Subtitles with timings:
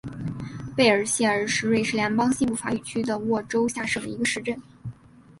[0.75, 4.59] 贝尔谢尔是瑞士联邦西部法语区的沃州下设的一个市镇。